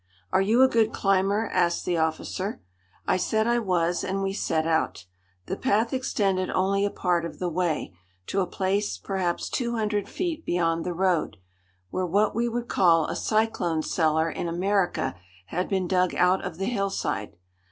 "Are 0.33 0.41
you 0.41 0.63
a 0.63 0.67
good 0.67 0.91
climber?" 0.91 1.47
asked 1.53 1.85
the 1.85 1.97
officer. 1.99 2.59
I 3.05 3.17
said 3.17 3.45
I 3.45 3.59
was 3.59 4.03
and 4.03 4.23
we 4.23 4.33
set 4.33 4.65
out. 4.65 5.05
The 5.45 5.55
path 5.55 5.93
extended 5.93 6.49
only 6.49 6.83
a 6.85 6.89
part 6.89 7.23
of 7.23 7.37
the 7.37 7.49
way, 7.49 7.93
to 8.25 8.39
a 8.41 8.47
place 8.47 8.97
perhaps 8.97 9.47
two 9.47 9.75
hundred 9.75 10.09
feet 10.09 10.43
beyond 10.43 10.85
the 10.85 10.93
road, 10.95 11.37
where 11.91 12.07
what 12.07 12.33
we 12.33 12.49
would 12.49 12.67
call 12.67 13.05
a 13.05 13.15
cyclone 13.15 13.83
cellar 13.83 14.27
in 14.31 14.47
America 14.47 15.13
had 15.45 15.69
been 15.69 15.87
dug 15.87 16.15
out 16.15 16.43
of 16.43 16.57
the 16.57 16.65
hillside. 16.65 17.35